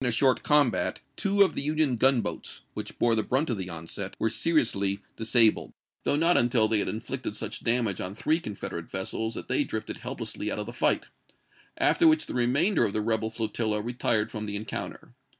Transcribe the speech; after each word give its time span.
In 0.00 0.08
a 0.08 0.10
short 0.10 0.42
combat 0.42 0.98
two 1.14 1.44
of 1.44 1.54
the 1.54 1.62
Union 1.62 1.94
gunboats, 1.94 2.62
which 2.74 2.98
bore 2.98 3.14
the 3.14 3.22
brunt 3.22 3.48
of 3.48 3.58
the 3.58 3.70
onset, 3.70 4.16
were 4.18 4.28
seriously 4.28 5.04
disabled, 5.16 5.72
though 6.02 6.16
not 6.16 6.36
until 6.36 6.66
they 6.66 6.80
had 6.80 6.88
inflicted 6.88 7.36
such 7.36 7.62
damage 7.62 8.00
on 8.00 8.16
three 8.16 8.40
Confederate 8.40 8.90
vessels 8.90 9.34
that 9.34 9.46
they 9.46 9.62
drifted 9.62 9.98
help 9.98 10.18
lessly 10.18 10.50
out 10.50 10.58
of 10.58 10.66
the 10.66 10.72
fight; 10.72 11.06
after 11.78 12.08
which 12.08 12.26
the 12.26 12.34
remainder 12.34 12.84
of 12.84 12.92
the 12.92 13.00
rebel 13.00 13.30
flotilla 13.30 13.80
retired 13.80 14.32
from 14.32 14.46
the 14.46 14.56
encounter. 14.56 15.14